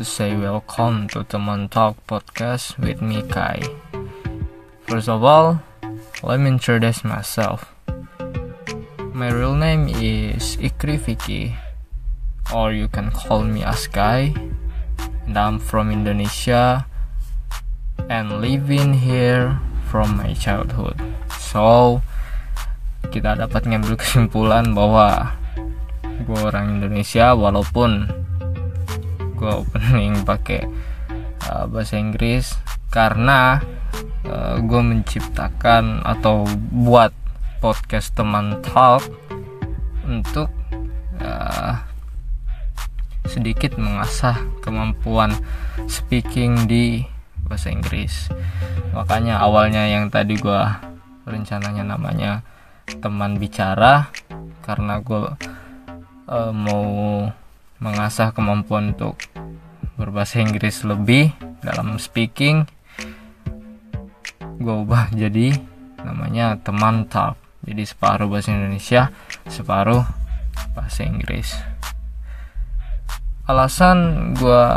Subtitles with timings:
[0.00, 3.60] to say welcome to Teman Talk podcast with me Kai.
[4.88, 5.60] First of all,
[6.24, 7.68] let me introduce myself.
[9.12, 11.52] My real name is Ikri Vicky,
[12.48, 14.32] or you can call me Askai,
[15.28, 16.88] and I'm from Indonesia
[18.08, 19.60] and living here
[19.92, 20.96] from my childhood.
[21.36, 22.00] So,
[23.12, 25.36] kita dapat ngambil kesimpulan bahwa
[26.24, 28.19] gue orang Indonesia walaupun
[29.40, 30.68] gue opening pakai
[31.48, 32.52] uh, bahasa Inggris
[32.92, 33.64] karena
[34.28, 37.16] uh, gue menciptakan atau buat
[37.64, 39.00] podcast teman talk
[40.04, 40.52] untuk
[41.24, 41.80] uh,
[43.24, 45.32] sedikit mengasah kemampuan
[45.88, 47.04] speaking di
[47.48, 48.28] bahasa Inggris.
[48.92, 50.62] Makanya awalnya yang tadi gue
[51.24, 52.42] rencananya namanya
[53.00, 54.10] teman bicara
[54.66, 55.30] karena gue
[56.26, 56.84] uh, mau
[57.80, 59.16] mengasah kemampuan untuk
[59.96, 61.32] berbahasa Inggris lebih
[61.64, 62.68] dalam speaking.
[64.60, 65.56] Gue ubah jadi
[66.04, 69.12] namanya teman talk jadi separuh bahasa Indonesia
[69.48, 70.04] separuh
[70.72, 71.52] bahasa Inggris.
[73.48, 74.68] Alasan gue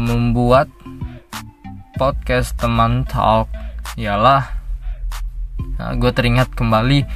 [0.00, 0.68] membuat
[1.96, 3.48] podcast teman talk
[3.96, 4.52] ialah
[5.80, 7.08] nah, gue teringat kembali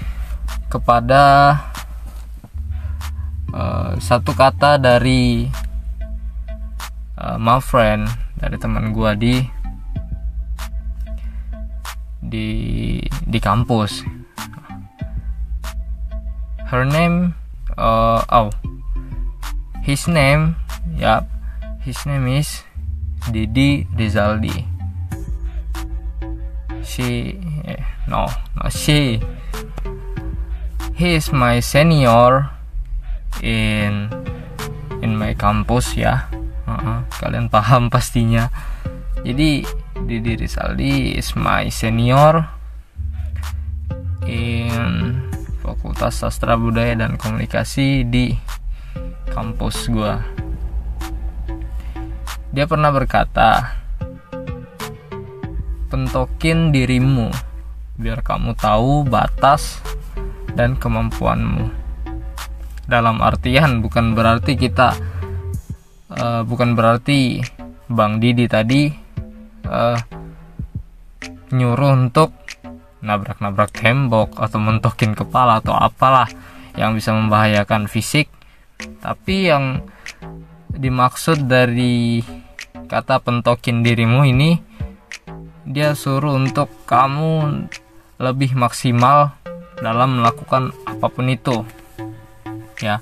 [0.73, 1.53] kepada
[3.53, 5.47] uh, satu kata dari
[7.21, 9.37] uh, my friend dari teman gue di
[12.27, 12.49] di
[13.07, 14.03] di kampus.
[16.67, 17.39] Her name
[17.79, 18.51] uh, oh
[19.87, 20.59] his name
[20.99, 21.31] ya yep,
[21.87, 22.67] his name is
[23.31, 24.67] Didi Rizaldi.
[26.83, 28.27] She eh, no
[28.59, 29.23] not she
[30.99, 32.56] he is my senior
[33.43, 34.09] in
[35.01, 36.29] in my campus ya.
[36.67, 38.49] Uh -uh, kalian paham pastinya.
[39.27, 39.67] Jadi
[40.07, 42.47] Didi Rizaldi is my senior
[44.29, 45.19] in
[45.65, 48.37] Fakultas Sastra Budaya dan Komunikasi di
[49.33, 50.23] kampus gua.
[52.55, 53.77] Dia pernah berkata
[55.91, 57.29] pentokin dirimu
[57.97, 59.81] biar kamu tahu batas
[60.53, 61.86] dan kemampuanmu.
[62.87, 64.95] Dalam artian bukan berarti kita
[66.15, 67.43] uh, bukan berarti
[67.91, 68.91] Bang Didi tadi
[69.67, 69.99] uh,
[71.51, 72.35] nyuruh untuk
[73.03, 76.27] nabrak-nabrak tembok atau mentokin kepala atau apalah
[76.75, 78.31] yang bisa membahayakan fisik.
[79.03, 79.87] Tapi yang
[80.71, 82.21] dimaksud dari
[82.87, 84.61] kata pentokin dirimu ini
[85.67, 87.67] dia suruh untuk kamu
[88.23, 89.35] lebih maksimal
[89.83, 91.67] dalam melakukan apa pun itu
[92.81, 93.01] ya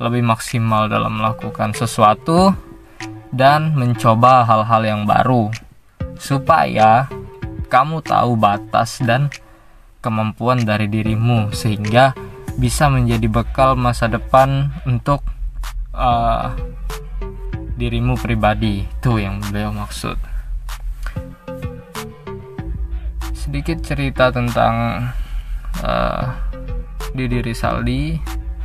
[0.00, 2.56] lebih maksimal dalam melakukan sesuatu
[3.30, 5.52] dan mencoba hal-hal yang baru
[6.16, 7.06] supaya
[7.70, 9.30] kamu tahu batas dan
[10.00, 12.16] kemampuan dari dirimu sehingga
[12.58, 15.22] bisa menjadi bekal masa depan untuk
[15.94, 16.50] uh,
[17.78, 18.84] dirimu pribadi.
[18.84, 20.18] Itu yang beliau maksud.
[23.32, 25.08] Sedikit cerita tentang
[25.80, 26.24] uh,
[27.14, 28.18] Didi Rizaldi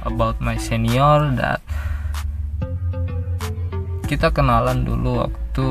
[0.06, 1.60] about my senior that
[4.06, 5.68] kita kenalan dulu waktu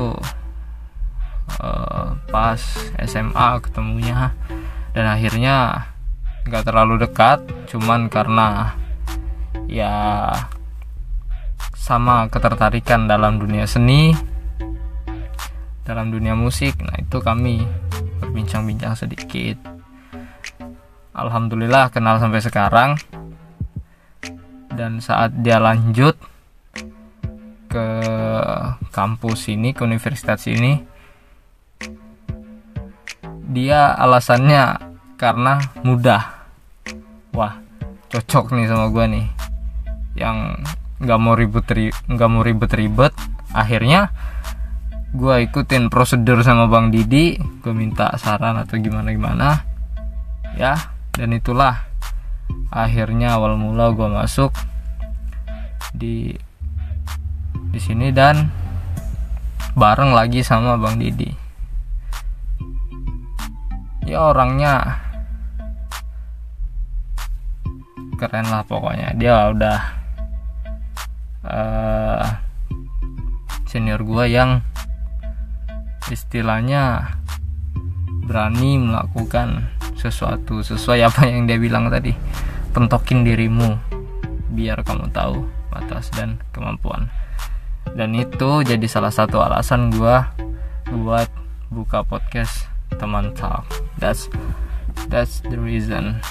[1.63, 2.59] uh, pas
[2.99, 4.35] SMA ketemunya.
[4.95, 5.87] Dan akhirnya
[6.47, 8.77] nggak terlalu dekat cuman karena
[9.67, 10.29] ya
[11.73, 14.15] sama ketertarikan dalam dunia seni
[15.83, 16.79] dalam dunia musik.
[16.79, 17.63] Nah itu kami
[18.23, 19.59] berbincang-bincang sedikit.
[21.15, 22.99] Alhamdulillah kenal sampai sekarang
[24.75, 26.19] dan saat dia lanjut
[27.71, 27.87] ke
[28.91, 30.79] kampus ini ke universitas ini
[33.55, 36.47] dia alasannya karena mudah.
[37.31, 37.55] Wah
[38.11, 39.27] cocok nih sama gue nih.
[40.19, 40.37] Yang
[40.99, 41.67] nggak mau ribet
[42.07, 43.11] nggak mau ribet-ribet
[43.51, 44.11] akhirnya
[45.15, 47.39] gue ikutin prosedur sama Bang Didi.
[47.63, 49.63] Gue minta saran atau gimana gimana
[50.55, 51.83] ya dan itulah
[52.71, 54.55] akhirnya awal mula gue masuk
[55.95, 56.35] di
[57.71, 58.47] di sini dan
[59.75, 61.27] bareng lagi sama Bang Didi.
[64.07, 65.03] Ya orangnya
[68.15, 69.11] keren lah pokoknya.
[69.19, 69.79] Dia udah
[71.43, 72.25] uh,
[73.67, 74.63] senior gue yang
[76.07, 77.11] istilahnya
[78.25, 79.67] berani melakukan
[79.99, 82.15] sesuatu sesuai apa yang dia bilang tadi.
[82.71, 83.75] Pentokin dirimu
[84.55, 87.11] biar kamu tahu batas dan kemampuan.
[87.91, 90.17] Dan itu jadi salah satu alasan gue
[90.95, 91.27] buat
[91.67, 93.67] buka podcast teman talk.
[93.99, 94.31] That's
[95.11, 96.23] that's the reason.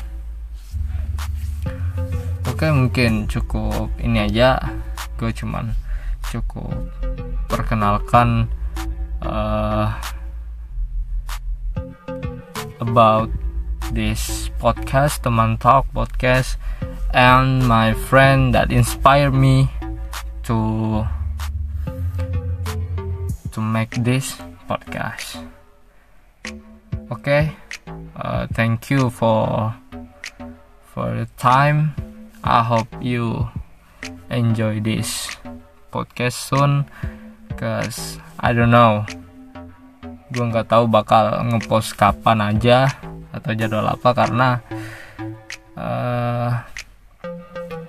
[2.49, 4.57] Oke mungkin cukup ini aja.
[5.21, 5.77] Gue cuman
[6.33, 6.73] cukup
[7.53, 8.49] perkenalkan
[9.21, 9.93] uh,
[12.81, 13.29] about
[13.93, 16.59] this podcast teman talk podcast
[17.15, 19.71] and my friend that inspired me
[20.43, 21.07] to
[23.55, 24.35] to make this
[24.67, 25.39] podcast.
[27.15, 27.55] Okay?
[28.19, 29.71] Uh, thank you for
[30.91, 31.95] for the time.
[32.43, 33.47] I hope you
[34.29, 35.31] enjoy this
[35.95, 36.91] podcast soon
[37.55, 39.07] cause i don't know.
[40.35, 42.91] Gue nggak tahu bakal ngepost kapan aja
[43.31, 44.59] atau jadwal apa karena
[45.79, 46.14] uh,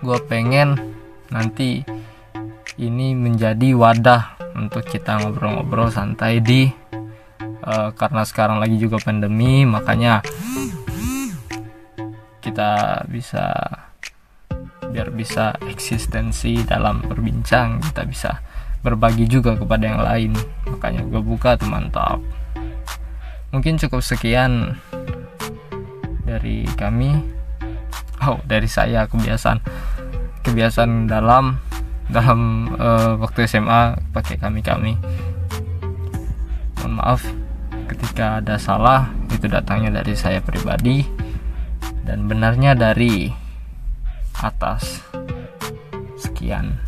[0.06, 0.78] gue pengen
[1.34, 1.82] nanti
[2.78, 6.70] ini menjadi wadah untuk kita ngobrol-ngobrol santai di
[7.66, 10.22] uh, karena sekarang lagi juga pandemi makanya
[12.46, 13.50] kita bisa
[14.94, 18.32] biar bisa eksistensi dalam berbincang kita bisa
[18.86, 20.32] berbagi juga kepada yang lain.
[20.70, 22.22] Makanya gue buka tuh mantap.
[23.50, 24.78] Mungkin cukup sekian
[26.22, 27.18] dari kami.
[28.22, 29.60] Oh dari saya kebiasaan
[30.46, 31.58] kebiasaan dalam
[32.06, 34.94] dalam uh, waktu SMA pakai kami kami.
[36.80, 37.22] Mohon maaf
[37.90, 41.02] ketika ada salah itu datangnya dari saya pribadi
[42.06, 43.34] dan benarnya dari
[44.38, 45.02] atas.
[46.22, 46.85] Sekian